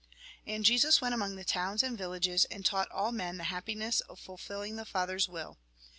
[0.47, 4.19] And Jesus went camong the towns and villages, and taught all men the happiness of
[4.19, 5.59] fulfilling the Father's will.